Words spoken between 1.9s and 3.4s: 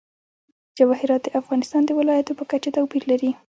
ولایاتو په کچه توپیر لري.